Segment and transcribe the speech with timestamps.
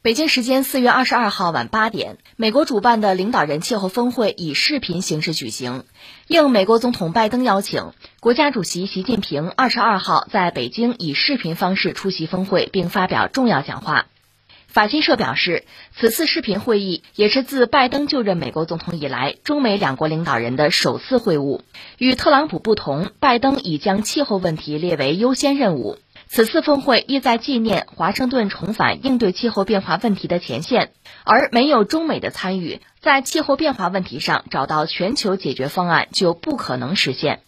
[0.00, 5.82] 北京时间四月二十二号晚八点，美国主办的领导人气候峰会以视频形式举行。
[6.28, 7.90] 应美国总统拜登邀请，
[8.20, 14.06] 国家主席习近平二十二号在北京以视频方式出席峰会，并发表重要讲话。
[14.68, 15.64] 法新社表示，
[15.98, 21.62] 此次视频会议也是自拜登就任美国总统以来，中美两国领导人的首次会晤。
[21.96, 25.98] 与特朗普不同，拜登已将气候问题列为优先任务。
[26.30, 30.92] 此次峰会意在纪念华盛顿重返应对气候变化问题的前线，
[31.24, 37.40] 而没有中美的参与，在气候变化问题上找到全球解决方案就不可能实现。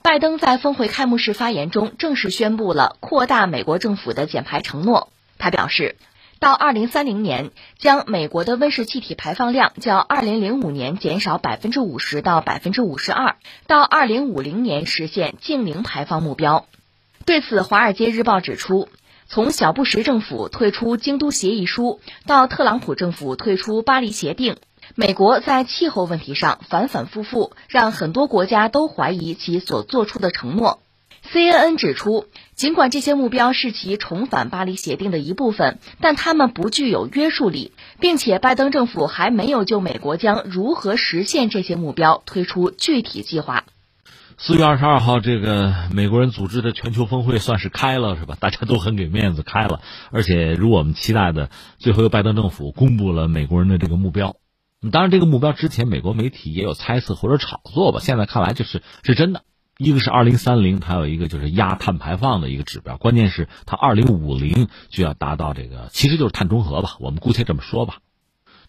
[0.00, 5.12] 拜登在峰会开幕式发言中正式宣布了扩大美国政府的减排承诺。
[5.38, 5.96] 他表示，
[6.40, 13.36] 到二零三零年，将美国的温室气体排放量较二零零五年减少百分之五十到百分之五十二，
[13.66, 16.66] 到二零五零年实现净零排放目标。
[17.24, 18.88] 对此，《华尔街日报》指出，
[19.28, 24.56] 从小布什政府退出京都协议书到特朗普政府退出巴黎协定，
[24.96, 30.80] 美国在气候问题上反反复复，让很多国家都怀疑其所做出的承诺。
[31.32, 43.64] CNN 指出，尽管这些目标是其重返巴黎协定的一部分，但他们不具有约束力，并且拜登政府还没有就美国将如何实现这些目标推出具体计划。
[44.38, 48.36] 四月二十二号，这个美国人组织的全球峰会算是开了，是吧？
[48.40, 49.80] 大家都很给面子，开了。
[50.10, 54.36] 而且如我们期待的，最后由拜登政府公布了美国人的这个目标。
[54.90, 58.00] 当然，这个目标之前美国媒体也有猜测或者炒作吧。
[58.00, 59.42] 现在看来，就是是真的。
[59.78, 66.96] 一个是二零三零，它有一个就是压碳排放的一个指标，关键是它二零五零就要达到这个，其实就是碳中和吧。
[67.00, 67.98] 我们姑且这么说吧。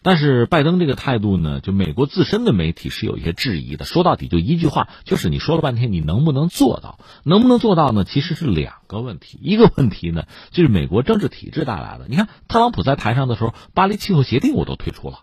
[0.04, 3.86] 但是拜登这个态度呢，就美国自身的媒体是有一些质疑的。
[3.86, 6.98] 说到底就一句话，就是你说了半天，你能不能做到？
[7.24, 8.04] 能不能做到呢？
[8.04, 9.38] 其实是两个问题。
[9.40, 12.04] 一个问题呢，就是美国政治体制带来的。
[12.06, 15.20] 你看，特朗普在台上的时候，巴黎气候协定我都退出了。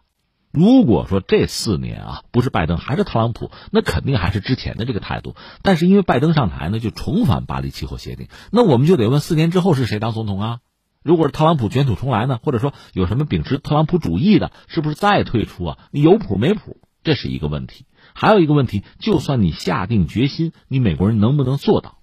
[0.52, 5.36] 如果说这四年啊，不是拜登还是特朗普，那肯定还是之前的这个态度。
[5.61, 10.60] 但是因为拜登上台呢，就重返巴黎气候协定，那我们就得问：四年之后是谁当总统啊？
[11.04, 15.78] 如果是特朗普卷土重来呢，或者说有什么秉持特朗普主义的，是不是再退出啊？
[15.92, 16.78] 你有谱没谱？
[17.04, 17.86] 这是一个问题。
[18.14, 21.98] 还有一个问题，就算你下定决心，你美国人能不能做到？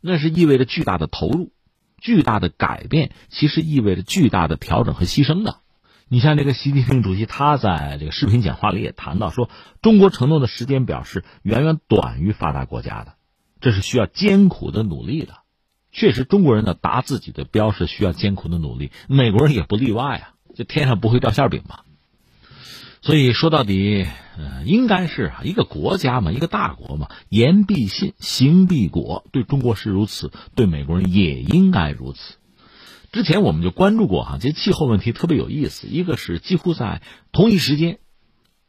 [0.00, 1.52] 那是意味着巨大的投入、
[1.98, 5.60] 巨大的改变，其实意味着巨大的调整和牺牲的。
[6.08, 9.48] 你像这个习近平主席，他在这个视频讲话里也谈到说，
[9.80, 13.14] 中国承诺的时间表是远远短于发达国家的，
[13.60, 15.41] 这是需要艰苦的努力的。
[15.92, 21.80] 确实，中国人呢达自己的标是需要艰苦的努力，美国人也不例外啊，这天上不会掉馅饼嘛。
[23.02, 24.06] 所以说到底，
[24.38, 29.26] 呃，应该是啊，一个国家嘛，一个大国嘛，言必信，行必果。
[29.32, 32.36] 对中国是如此，对美国人也应该如此。
[33.10, 35.88] 之前我们就关注过哈，这气候问题特别有意思。
[35.88, 37.98] 一个是几乎在同一时间，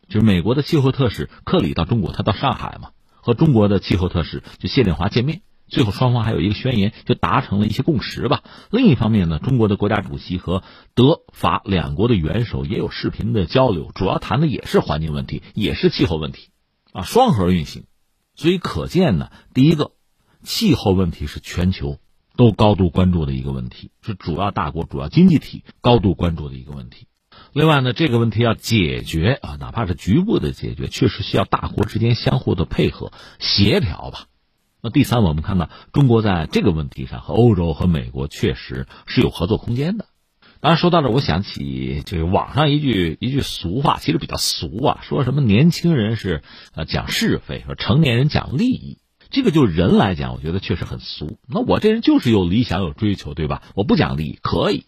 [0.09, 2.89] 就是美国的气候特使克里到中国，他到上海嘛，
[3.21, 5.41] 和中国的气候特使就谢振华见面。
[5.67, 8.43] 最后，双方还有一个宣言，就达成了一些共识吧。
[8.69, 10.63] 另一方面呢，中国的国家主席和
[10.93, 16.49] 德法两国的元首也有视频的交流，主要谈的也是环境问题，也是气候问题，
[16.91, 17.85] 啊，双核运行。
[18.35, 19.91] 所以可见呢，第一个，
[20.43, 21.97] 气候问题是全球
[22.35, 27.07] 都高度关注的一个问题，是主要大国、主要经济体高度关注的一个问题。
[27.51, 34.25] 另外呢，这个问题要解决啊，哪怕是局部的解决，确实需要大国之间相互的配合、协调吧。
[34.85, 40.07] 那第三，我们看到中国在这个问题上和欧洲和美国确实是有合作空间的。
[40.59, 46.43] 当然，说到这，我想起这个网上一句一句俗话，其实比较俗啊，说什么年轻人是
[46.75, 48.97] 呃讲是非，说成年人讲利益。
[49.29, 51.37] 这个就人来讲，我觉得确实很俗。
[51.47, 53.63] 那我这人就是有理想有追求，对吧？
[53.75, 54.85] 我不讲利益可以，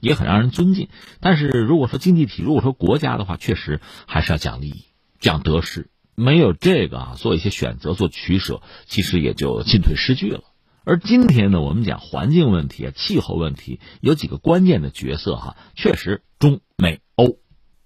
[0.00, 0.88] 也很让人尊敬。
[1.20, 4.86] 但是如果说经济体，如果说国家的话，确实还是要讲利益，
[5.20, 5.90] 讲得失。
[6.14, 10.42] 没有这个啊，做一些选择、做取舍，其实也就进退失据了。
[10.84, 17.38] 而今天呢，我们讲环境问题、气候问题，有几个关键的角色哈，确实中美欧，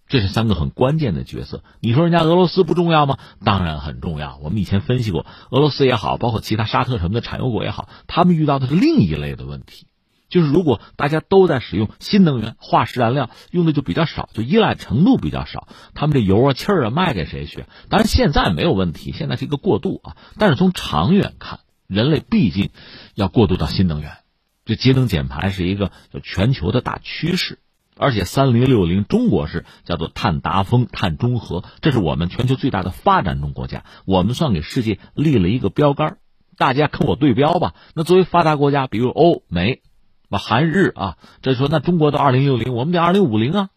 [0.08, 1.62] 这是三个很关键的角色。
[1.80, 3.18] 你说人家俄罗斯不重要吗？
[3.44, 4.38] 当然很重要。
[4.42, 9.86] 我们以前分析过，俄罗斯也好，包括其他沙特什么的产油国也好，他们遇到的是另一类的问题。
[10.28, 17.64] 就是如果大家都在使用新能源，化石燃料用的就比较少，就依赖程度比较少，他们这油啊、气儿啊卖给谁去？
[17.88, 20.16] 当然现在没有问题，现在是一个过渡啊。
[20.38, 22.70] 但是从长远看，人类毕竟
[23.14, 24.18] 要过渡到新能源，
[24.66, 25.90] 这节能减排是一个
[26.22, 27.58] 全球的大趋势。
[27.96, 36.18] 而且三零六零，中国是叫做碳达峰、碳中和，这是我们全球最大的发展中国家，我们算给世界立了一个标杆
[36.56, 37.74] 大家跟我对标吧。
[37.94, 39.80] 那作为发达国家，比如欧美。
[40.28, 43.68] 把韩日啊，这说那中国到二零六零，我们得二零五零啊。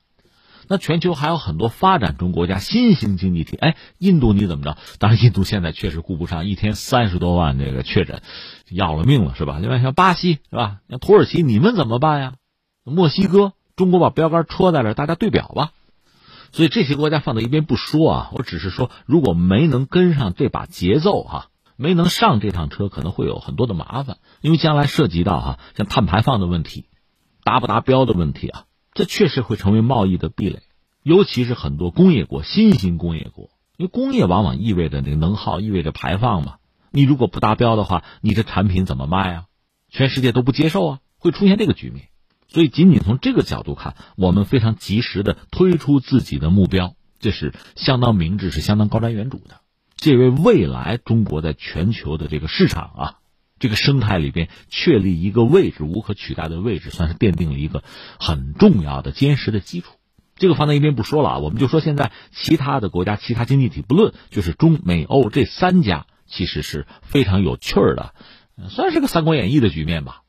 [0.68, 4.78] 那全球还有很多发展中国家、新兴经济体，哎，印度你怎么着？
[5.00, 8.22] 当然，印度现在确实顾不上，一天三十多万这个确诊，
[8.70, 9.60] 要了命了，是吧？
[9.60, 10.78] 另外像巴西是吧？
[10.90, 12.34] 像土耳其，你们怎么办呀？
[12.86, 15.72] 墨西哥，中国把标杆戳在这，大家对表吧。
[16.54, 21.48] 所以这些国家放在一边不说啊，我只是说，如果没能跟上这把节奏哈，
[21.82, 26.86] 没能上这趟车，可能会有很多的麻烦，因为将来涉及到哈，像碳排放的问题，
[27.44, 28.66] 达不达标的问题啊。
[28.94, 30.62] 这确实会成为贸易的壁垒，
[31.02, 36.58] 尤其是很多工业国、新兴工业国，因为工业往往意味着那个能耗，意味着排放嘛。
[36.92, 39.46] 你如果不达标的话，你这产品怎么卖啊？
[39.90, 42.10] 全世界都不接受啊，会出现这个局面。
[42.48, 49.61] 所以，仅仅从这个角度看，我们非常及时的推出自己的目标，这是相当明智、是相当高瞻远瞩的。
[50.02, 53.18] 这为未来中国在全球的这个市场啊。
[53.60, 57.84] 这个生态里边确立一个位置，无可取代的位置，算是奠定了一个
[58.20, 59.94] 很重要的坚实的基础。
[60.36, 68.16] 这个放在一边不说了啊，我们就说现在其他的国家、其他经济体不论，就是中美欧这三家，其实是非常有趣儿的，
[68.70, 70.24] 算是个《三国演义》的局面吧。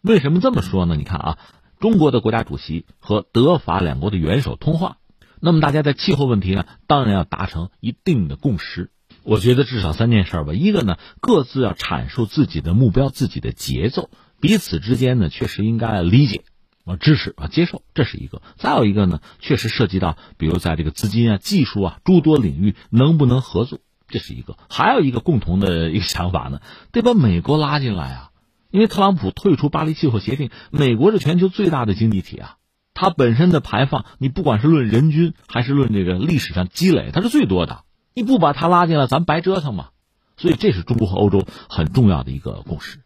[0.00, 0.96] 为什么这么说呢？
[0.96, 1.38] 你看啊，
[1.80, 4.96] 中国的国家主席和德法两国的元首通话，
[5.38, 8.90] 那么大家在气候问题上，当然要达成一定的共识。
[9.28, 14.08] 我觉得至少三件事吧，一个呢，各自要阐述自己的目标、自己的节奏，
[14.40, 16.44] 彼此之间呢，确实应该理解、
[16.86, 18.40] 啊支持、啊接受，这是一个。
[18.56, 24.56] 再有一个呢，确实涉及到，比如在这个资金啊、技术啊诸多领域能不能合作，这是一个。
[24.70, 26.60] 还有一个共同的一个想法呢，
[26.90, 28.30] 得把美国拉进来啊，
[28.70, 32.56] 因为特朗普退出巴黎气候协定，美国是全球最大的经济体啊，
[32.94, 37.84] 它本身的排放，你不管是论人均还是论这个历史上积累，它是最多的。
[38.18, 39.90] 你不把他拉进来，咱白折腾嘛。
[40.36, 42.98] 所以这是中国和欧洲很重要的一个共识。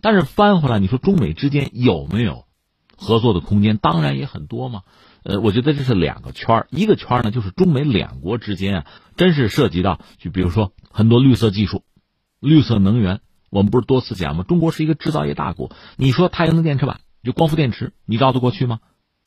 [0.00, 2.46] 但是翻回来，你说中美之间有没有
[2.96, 3.76] 合作的空间？
[3.76, 4.82] 当然也很多嘛。
[5.22, 8.86] 呃，我觉得这是两个圈儿，一个圈儿呢就是中美两国之间啊，
[9.16, 11.84] 真是涉及到，就比如说很多绿色技术、
[12.40, 13.20] 绿色能源。
[13.50, 14.42] 我们不是多次讲吗？
[14.42, 15.70] 中国是一个制造业大国。
[15.94, 18.80] 你说太阳能电池板，就光伏电池，你绕得过去吗？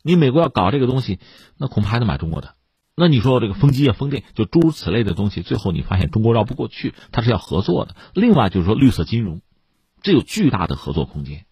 [0.04, 1.20] 你美国要搞这个东西，
[1.58, 2.56] 那恐怕还得买中国的。
[3.02, 7.96] 那你说这个风机啊、风电，就诸如此类的东西，最后你发现中国绕不过去，它是要合作的。
[8.14, 9.40] 另外就是说绿色金融，
[10.02, 11.46] 这有巨大的合作空间。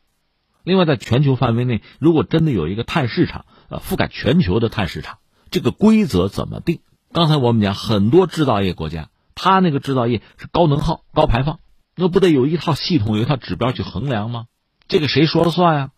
[0.66, 6.82] 另外，在全球范围内，如果真的有一个碳市场，呃，覆盖全球的碳市场，这个规则怎么定？
[7.14, 11.60] 刚才我们讲很多制造业国家，它那个制造业是高能耗、高排放，
[11.96, 14.48] 那不得有一套系统、有一套指标去衡量吗？
[14.90, 15.92] 这个谁说了算呀？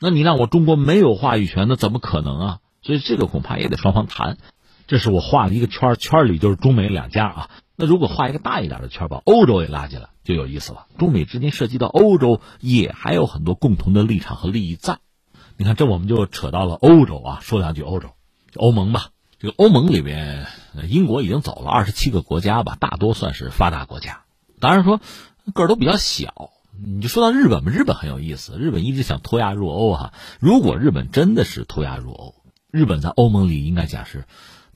[0.00, 2.58] 那你让我中国没有话语权，那怎么可能啊？
[2.82, 4.38] 所以这个恐怕也得双方谈。
[4.86, 7.50] 这是我画了一个圈圈里就是中美两家啊。
[7.74, 10.86] 那如果画一个大一点的圈把欧洲也拉进来，就有意思了。
[10.96, 14.98] 中美之间涉及到欧洲，也还有很多共同的立场和利益在。
[15.58, 17.38] 你看，这我们就扯到了欧洲啊。
[17.42, 18.10] 说两句欧洲，
[18.54, 19.08] 欧盟吧。
[19.38, 20.46] 这个欧盟里边，
[20.88, 24.22] 英国已经走了二十七个国家吧，大多算是发达国家。
[24.58, 25.00] 当然说
[25.52, 26.50] 个儿都比较小。
[26.82, 28.56] 你就说到日本吧，日本很有意思。
[28.58, 30.14] 日本一直想脱亚入欧哈。
[30.40, 32.34] 如果日本真的是脱亚入欧，
[32.70, 34.24] 日本在欧盟里应该讲是。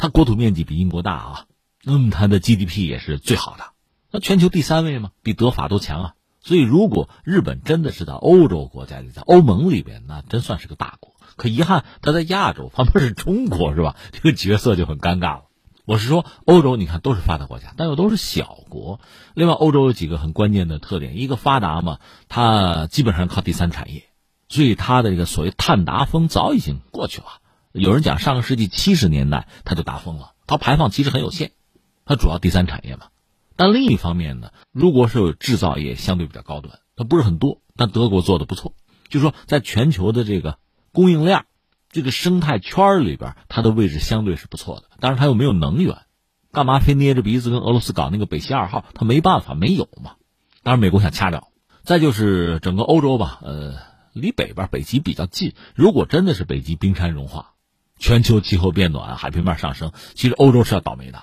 [0.00, 1.44] 它国土面积比英国大啊，
[1.84, 3.64] 那么它的 GDP 也是最好的，
[4.10, 6.14] 那全球第三位嘛，比德法都强啊。
[6.40, 11.12] 所以如果日本真的是在欧洲国家里，在欧盟里边，那真算是个大国。
[11.36, 13.94] 可遗憾，它在亚洲旁边是中国，是吧？
[14.10, 15.42] 这个角色就很尴尬了。
[15.84, 19.00] 我是说，欧洲你看都是发达国家，但又都是小国。
[19.34, 21.98] 另外，欧洲有几个很关键的特点：一个发达嘛，
[22.30, 24.04] 它基本上靠第三产业，
[24.48, 27.26] 所以它的这个所谓碳达峰早已经过去了。
[27.72, 31.52] 有人讲，上个世纪七十年代它就达峰了，它排放其实很有限，
[32.04, 33.06] 它主要第三产业嘛。
[33.54, 38.74] 但另一方面呢，如果是有制造业相对比较高端，它不是很多，但德国做的不错，
[39.08, 40.58] 就说在全球的这个
[40.92, 41.44] 供应链、
[41.90, 44.86] 这个生态圈里边，它的位置相对是不错的。
[44.98, 45.96] 但是它又没有能源，
[46.50, 48.84] 干嘛非捏着鼻子跟俄罗斯搞那个北溪二号？
[48.94, 50.16] 它没办法，没有嘛。
[50.64, 51.48] 当然美国想掐掉。
[51.84, 53.76] 再就是整个欧洲吧，呃，
[54.12, 57.52] 离北边北极比较近，如果真的是北极冰山融化。
[58.00, 61.22] 全球气候变暖，海平面上升，其实欧洲是要倒霉的。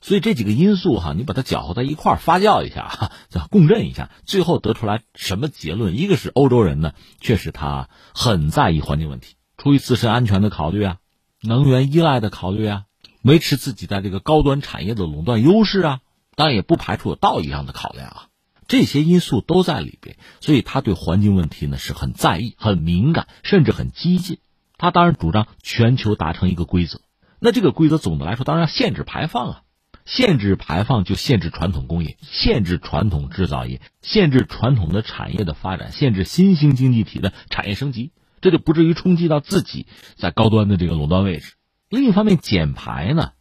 [0.00, 3.12] 所以这几个因素哈，你把它搅和在一块儿发酵一下，哈，
[3.50, 5.98] 共振一下，最后得出来什么结论？
[5.98, 10.96] 一个是欧洲人呢，确实他很在意环境问题，出于自身安全的考虑啊，
[11.42, 12.84] 能源依赖的考虑啊，
[13.22, 16.00] 维持自己在这个高端产业的垄断优势啊，
[16.36, 18.26] 当然也不排除有道义上的考量啊，
[18.68, 24.38] 这些因素都在里边，所以他对环境问题呢是很在意、很敏感，甚至很激进。
[24.78, 27.00] 他当然主张全球达成一个规则，
[27.40, 29.62] 那这个规则总的来说当然要限制排放啊，
[30.06, 38.12] 限制排放就限制传统工业，限制传统制造业，限制传统的产业的发展，限制新兴经济体的产业升级。
[38.40, 41.54] 这就不至于冲击到自己在高端的这个垄断位置。
[41.88, 43.32] 另一方面，减排呢，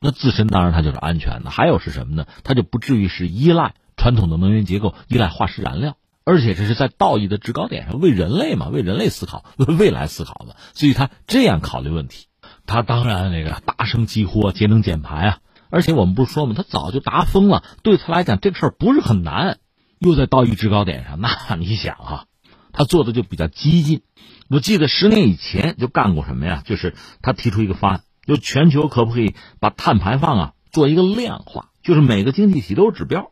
[0.00, 1.50] 那自身当然它就是安全的。
[1.50, 2.26] 还有是什么呢？
[2.42, 5.96] 它就不至于是依赖传统的能源结构，依赖化石燃料，
[6.26, 10.56] 而且这是在道义的制高点上，为人类嘛，为人类思考， 为未来思考的。
[10.74, 12.26] 所以他这样考虑问题，
[12.66, 15.38] 他当然那个大声疾呼节能减排啊。
[15.70, 19.58] 而且我们不是说嘛，他早就达峰了，对他来讲这个事儿不是很难。
[19.98, 22.24] 又在道义制高点上，那你想啊，
[22.72, 24.02] 他做的就比较激进。
[24.48, 26.62] 我记得十年以前就干过什么呀？
[26.66, 33.30] 就是他提出一个方案，就全球可不可以把碳排放啊做一个量化，就是每个经济体都有指标，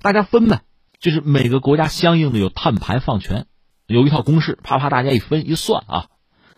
[0.00, 0.62] 大家分呗，
[1.02, 3.46] 就是每个国家相应的有碳排放权，
[3.88, 6.06] 有一套公式，啪啪大家一分一算啊。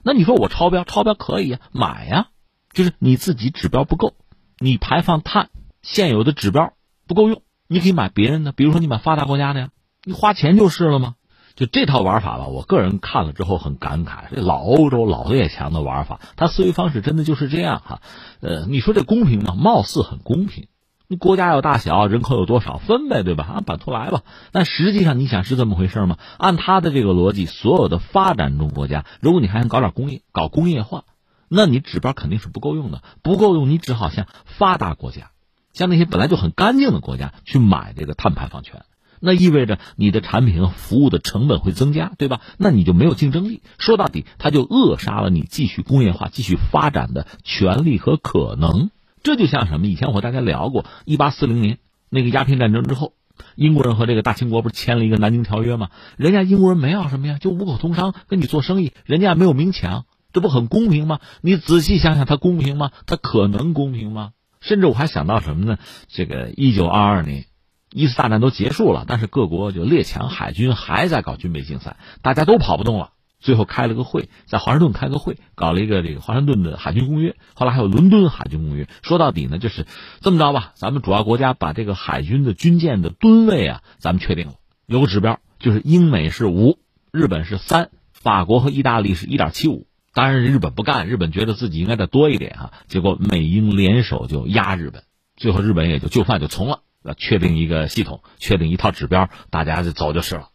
[0.03, 2.27] 那你说我超标，超标可以呀，买呀，
[2.75, 4.13] 就是你自己指标不够，
[4.59, 5.49] 你排放碳
[5.81, 6.75] 现有的指标
[7.09, 7.41] 不够用。
[7.69, 9.69] 你可以买别人的，比如说你买发达国家的呀，
[10.05, 11.15] 你花钱就是了吗？
[11.57, 18.03] 就这套玩法吧，我个人看了之后很感慨，这老欧洲老列强的玩法，他思维方式真的就是这样哈。
[18.41, 19.55] 呃，你说这公平吗？
[19.55, 20.67] 貌似很公平，
[21.17, 23.49] 国家有大小，人口有多少，分呗，对吧？
[23.55, 24.23] 按版图来吧。
[24.53, 26.19] 但实际上，你想是这么回事吗？
[26.39, 31.05] 按他的这个逻辑，所有的发展中国家，如果你还想搞点工业，搞工业化，
[31.49, 35.31] 那你指标肯定是不够用的，不够用，你只好向发达国家。
[35.73, 38.85] 像那些本来就很干净的国家去买这个碳排放权，
[39.19, 42.41] 那意味着你的产品和服务的成本会增加，对吧？
[42.59, 43.61] 那你就没有竞争力。
[43.79, 48.91] 说到底，它就扼杀了你继续工业化、继续发展的权利和可能。
[49.25, 49.87] 这就像什么？
[49.87, 51.79] 以前我和大家聊过，一八四零年
[52.11, 53.15] 那个鸦片战争之后，
[53.57, 55.89] 英国人和这个大清国不是签了一个南京条约吗？
[56.19, 60.05] 人家英国人没要什么呀，就五口通商，跟你做生意，人家没有明抢，
[60.35, 61.21] 这不很公平吗？
[61.41, 62.91] 你仔细想想，它公平吗？
[63.07, 64.33] 它可能公平吗？
[64.61, 65.79] 甚至我还想到什么呢？
[66.09, 67.47] 这个一九二二年，
[67.91, 73.13] 一次大战都结束了，但是各国就列强海军还在搞军备竞赛，大家都跑不动了。
[73.45, 77.37] 最后开了个会，在华盛顿开个会，搞了一个这个华盛顿的海军公约。
[77.53, 78.89] 后来还有伦敦海军公约。
[79.03, 79.87] 说到底呢，就是
[80.23, 84.55] 这么着吧，咱们主要国家把这个海军的军舰的吨位啊，咱们确定了，
[84.87, 86.79] 有个指标，就是英美是五，
[87.13, 89.87] 日本是三，法国和意大利是一点七五。
[90.15, 92.73] 当然，日本不干，日本觉得自己应该再多一点啊。
[92.89, 95.03] 结果美英联手就压日本，
[95.37, 96.81] 最后日本也就就范就从了。
[97.19, 100.49] 确定一个系统，确定一套指标，大家就走就是了。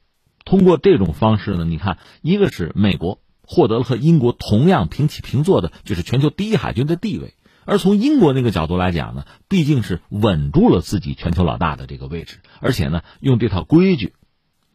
[0.50, 14.13] 通过这种方式呢，你看，一个是美国获得了和英国同样平起平坐的，就是全球第一海军的地位；而从英国那个角度来讲呢，毕竟是稳住了自己全球老大的这个位置，而且呢，用这套规矩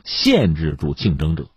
[0.05, 1.49] 限制住竞争者。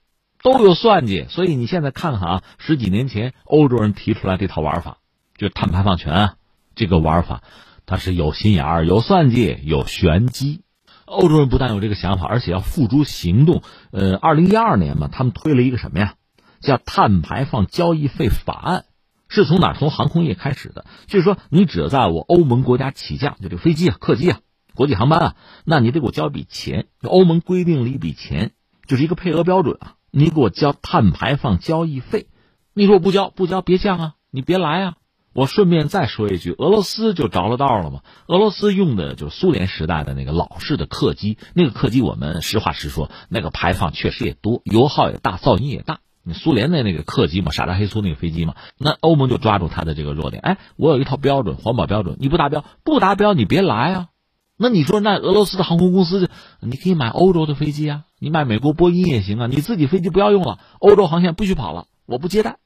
[0.41, 4.97] 都有算计，所以你现在看看啊，十几年前欧洲人提出来这套玩法，
[5.37, 6.35] 就碳排放权啊，
[6.73, 7.43] 这个玩法
[7.85, 10.63] 它是有心眼儿、有算计、有玄机。
[11.07, 13.63] 欧洲人不但有这个想法，而且要付诸行动。
[13.91, 16.15] 呃，二零一二年嘛，他们推了一个什么呀？
[16.59, 18.85] 叫碳排放交易费法案，
[19.29, 19.73] 是从哪？
[19.73, 20.85] 从航空业开始的。
[21.05, 24.39] 就是说，你只要在我欧盟国家起降，就这飞机啊、客机啊、
[24.75, 25.35] 国际航班啊，
[25.65, 26.87] 那你得给我交一笔钱。
[27.03, 28.51] 欧盟规定了一笔钱，
[28.85, 29.93] 就是一个配额标准啊。
[30.11, 32.27] 你给我交碳排放交易费，
[32.73, 34.95] 你说我不交不交别降啊，你别来啊！
[35.37, 38.01] 我顺便再说一句，俄罗斯就着了道了嘛。
[38.25, 45.99] 俄罗斯用的就是苏联时代的那个老式的客机，那个客机我们实话实说，那个排放确实也多，油耗也大，噪音也大。
[46.23, 54.07] 你苏联的那个客机嘛，傻大黑粗那个飞机嘛，那欧盟就抓住它的这个弱点，哎，我有一套标准，环保标准，你不达标，不达标你别来啊。
[54.57, 62.57] 那你说，那俄罗斯的航空公司，你可以买欧洲的飞机啊，你买美国波音也行啊，你自己飞机不要用了，欧洲航线不许跑了，我不接待。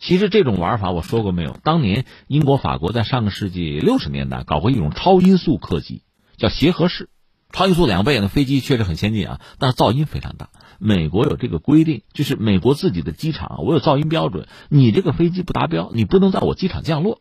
[0.00, 1.56] 其实这种玩法我说过没有？
[1.62, 6.02] 当年英国、法国在上个世纪六十年代搞过一种超音速客机，
[6.36, 7.08] 叫协和式，
[7.52, 10.50] 超音速两倍，那飞机确实很先进啊，但是噪音非常大。
[10.78, 17.20] 美国有这个规定，就是美国自己的机场，我有噪音标准，你这个飞机不达标，你不能在我机场降落。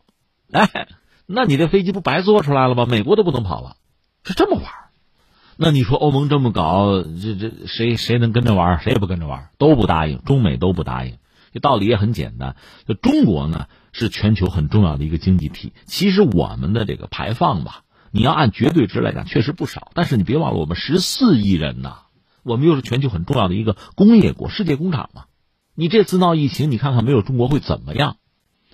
[0.51, 0.87] 哎，
[1.25, 2.85] 那你这飞机不白做出来了吗？
[2.89, 3.77] 美国都不能跑了。
[4.23, 4.65] 是这么玩
[5.55, 11.17] 那你说欧盟这么搞，这这谁谁能跟着玩谁也不跟着玩都不答应，中美都不答应。
[11.53, 15.71] 这道理也很简单，就中国呢是全球很重要的一个经济体。
[15.85, 19.91] 其实我们的这个排放吧，你要按绝对值来讲，确实不少。
[19.93, 21.97] 但是你别忘了，我们十四亿人呐，
[22.43, 25.25] 我们又是全球很重要的一个工业国，世界工厂嘛。
[25.75, 28.17] 你这次闹疫情，你看看没有中国会怎么样？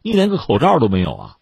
[0.02, 1.36] 你连个口罩都没有啊！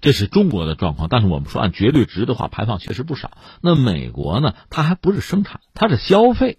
[0.00, 3.32] 这是中国的状况，但是我们说按绝对值的话，排放确实不少。
[3.62, 4.54] 那美国呢？
[4.70, 6.58] 它还不是生产，它是消费，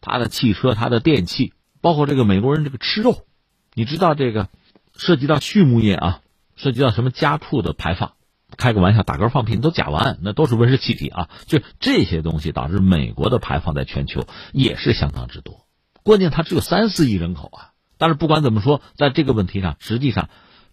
[0.00, 3.26] 它的汽车、它的电器，包括这个美国人这个吃肉，
[3.74, 4.48] 你知道这个
[4.96, 6.20] 涉及到畜牧业啊，
[6.56, 8.12] 涉及到什么家畜的排放？
[8.58, 11.30] 开个玩笑，打嗝放屁都甲烷，那都是温室气体啊。
[11.46, 15.66] 就这些东西导致美国的排放在全球也是相当之多。
[16.02, 17.72] 关键它只有三四亿人口啊。
[17.96, 20.28] 但是不管怎么说，在这个问题上，实际上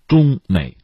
[0.07, 0.77] 中美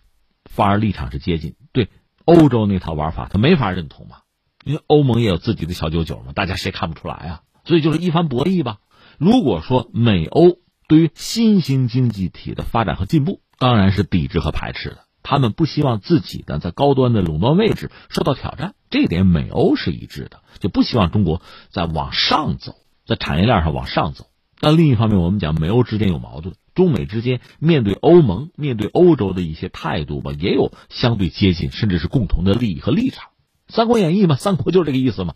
[0.46, 1.90] 反而立场是接近，对
[2.24, 4.18] 欧洲那套玩法他没法认同嘛，
[4.64, 7.42] 因为欧盟也有自己的小九九嘛，大家谁看不出来啊？
[7.66, 8.78] 所以就是一番博弈吧。
[9.18, 15.00] 如果说美欧对于新兴经济体的发展和进步，当然是抵制和排斥的。
[15.24, 22.76] 他们不希望自己的在高端的垄断位置受到挑战，这点美欧是一致的，就不希望中国在往上走，
[23.08, 24.28] 在产业链上往上走。
[24.60, 33.30] 但另一方面，我们讲美欧之间有矛盾，中美之间面对欧盟、面对欧洲的一些态度吧，也有相对接近，甚至是共同的利益和立场。
[33.76, 35.34] 《三国演义》嘛，三国就是这个意思嘛。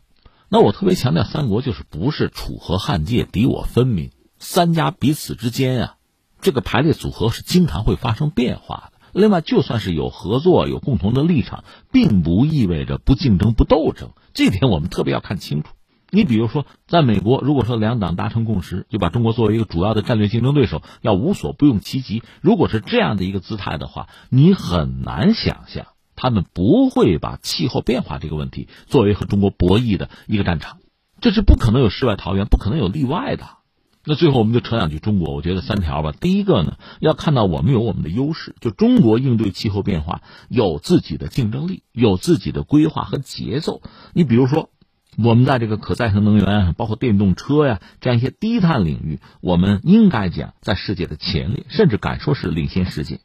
[0.49, 5.95] 那我特别强调，三国就是不是楚河汉界、敌我分明，三家彼此之间啊，
[6.41, 8.99] 这个排列组合是经常会发生变化的。
[9.11, 14.11] 另外，就算是有合作、有共同的立场，并不意味着不竞争、不斗争。
[14.33, 15.69] 这点我们特别要看清楚。
[16.11, 22.23] 你比如说，在美国，如果说两党达成共识，就把中国作为一个主要的战略竞争对手，要无所不用其极。
[22.41, 30.77] 如果是这样的一个姿态的话，你很难想象他们不会把气候变化这个问题作为和中国博弈的一个战场。
[31.21, 33.58] 这是不可能有世外桃源，不可能有例外的。
[34.05, 36.13] 那最后我们就扯两句中国，我觉得三条吧。
[36.19, 43.81] 第一个呢，要看到我们有我们的优势，就中国应对气候变化有自己的竞争力，有自己的规划和节奏。
[44.13, 44.69] 你比如说，
[45.17, 53.19] 我们在这个可再生能源，包括电动车呀这样一些低碳领域，我们应该讲在世界的前列，甚至敢说是领先世界。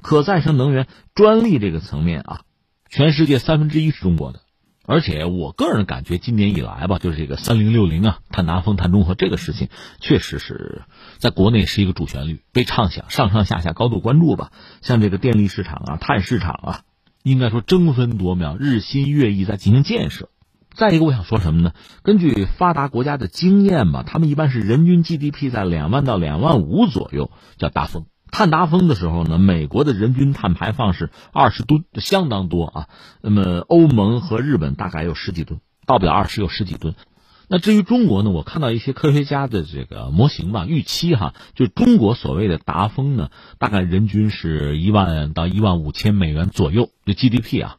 [0.00, 2.40] 可再生能源专利这个层面啊，
[2.88, 4.40] 全世界三分之一是中国的。
[4.86, 9.68] 而且我个人感觉，今年以来吧，就是这个三零六零啊，碳达峰、碳中和这个事情，
[10.00, 10.82] 确实是
[11.18, 14.52] 在国内是一个主旋律，被畅想，上上下下高度关注吧。
[14.82, 16.80] 像这个电力市场啊、碳市场啊，
[17.22, 20.28] 应该说争分夺秒、日新月异在进行建设。
[20.72, 21.72] 再一个，我想说什么呢？
[22.02, 28.06] 根据发达国家的经验吧，他们一般是人均 GDP 在两万到两万五左右叫达峰。
[28.30, 32.88] 碳达峰的时候呢，美国的人均碳排放是二十吨，相当多啊。
[33.22, 36.94] 那么欧盟和日本大概有十几吨，到不了二十有十几吨。
[37.48, 47.76] 那至于中国呢，我看到一些科学家的这个模型吧，预期哈，就中国所谓的达峰呢，大概人均是一万到一万五千美元左右的 GDP 啊。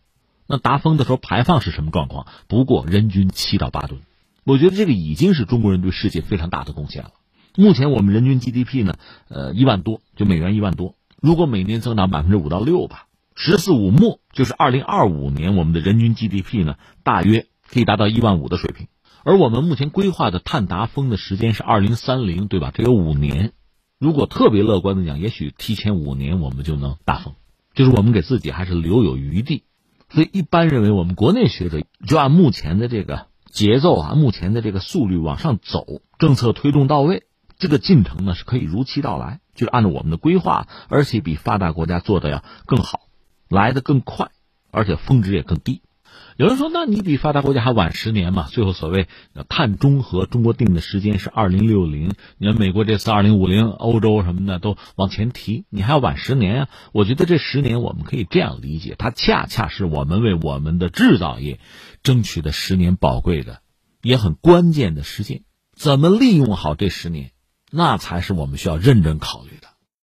[0.47, 2.25] 那达峰的时候排放是什么状况？
[2.47, 3.99] 不过人均七到八吨，
[4.45, 7.11] 我觉得这个已经是中国人对世界非常大的贡献了。
[7.59, 8.97] 目前我们人均 GDP 呢，
[9.29, 10.93] 呃，一万多，就美元一万多。
[11.19, 18.85] 如果每年增长百分之五到六吧，十四五末就是二零二五年，我们的人均 GDP 呢，大约可以达到一万五的水平。
[19.23, 22.71] 而我们目前规划的碳达峰的时间是二零三零，对吧？
[22.71, 23.53] 这有五年。
[23.97, 27.33] 如果特别乐观的讲，也许提前五年我们就能达峰，
[27.73, 29.63] 就是我们给自己还是留有余地。
[30.09, 37.23] 所以一般认为，我们国内学者就按目前的这个节奏啊，目前的这个速率往上走，政策推动到位。
[37.57, 43.01] 这个进程呢是可以如期到来，就是按照我们的规划，而且比发达国家做的要更好，
[43.49, 44.29] 来的更快，
[44.71, 45.81] 而且峰值也更低。
[46.35, 48.43] 有人说，那你比发达国家还晚十年嘛？
[48.43, 49.07] 最后所谓
[49.49, 56.69] 碳中和，中国定的时间是二零六零，你看美国这次二零五零，欧洲什么的都往前提，你还要晚十年啊？
[56.91, 61.59] 我觉得这十年我们可以这样理解，它恰恰是我们为我们的制造业
[62.03, 63.61] 争取的十年宝贵的，
[64.03, 65.41] 也很关键的时间。
[65.75, 67.31] 怎么利用好这十年？
[67.69, 69.66] 那才是我们需要认真考虑的。